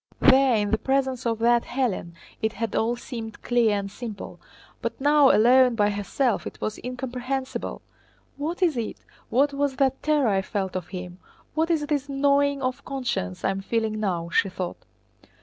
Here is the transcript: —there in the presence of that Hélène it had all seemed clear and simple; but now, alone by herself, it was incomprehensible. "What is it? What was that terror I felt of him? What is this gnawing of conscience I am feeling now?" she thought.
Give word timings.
—there 0.19 0.55
in 0.55 0.71
the 0.71 0.79
presence 0.79 1.27
of 1.27 1.37
that 1.37 1.61
Hélène 1.61 2.13
it 2.41 2.53
had 2.53 2.75
all 2.75 2.95
seemed 2.95 3.43
clear 3.43 3.77
and 3.77 3.91
simple; 3.91 4.39
but 4.81 4.99
now, 4.99 5.29
alone 5.29 5.75
by 5.75 5.91
herself, 5.91 6.47
it 6.47 6.59
was 6.59 6.79
incomprehensible. 6.83 7.83
"What 8.35 8.63
is 8.63 8.77
it? 8.77 8.97
What 9.29 9.53
was 9.53 9.75
that 9.75 10.01
terror 10.01 10.29
I 10.29 10.41
felt 10.41 10.75
of 10.75 10.87
him? 10.87 11.19
What 11.53 11.69
is 11.69 11.85
this 11.85 12.09
gnawing 12.09 12.63
of 12.63 12.83
conscience 12.83 13.45
I 13.45 13.51
am 13.51 13.61
feeling 13.61 13.99
now?" 13.99 14.29
she 14.31 14.49
thought. 14.49 14.83